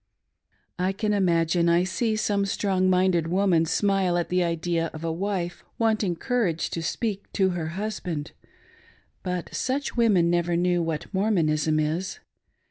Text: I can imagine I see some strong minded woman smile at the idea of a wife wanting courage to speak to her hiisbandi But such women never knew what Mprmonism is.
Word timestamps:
I 0.79 0.93
can 0.93 1.13
imagine 1.13 1.69
I 1.69 1.83
see 1.83 2.15
some 2.15 2.43
strong 2.47 2.89
minded 2.89 3.27
woman 3.27 3.67
smile 3.67 4.17
at 4.17 4.29
the 4.29 4.43
idea 4.43 4.87
of 4.95 5.03
a 5.03 5.11
wife 5.11 5.63
wanting 5.77 6.15
courage 6.15 6.71
to 6.71 6.81
speak 6.81 7.31
to 7.33 7.49
her 7.49 7.73
hiisbandi 7.75 8.31
But 9.21 9.53
such 9.53 9.95
women 9.95 10.31
never 10.31 10.57
knew 10.57 10.81
what 10.81 11.13
Mprmonism 11.13 11.79
is. 11.79 12.19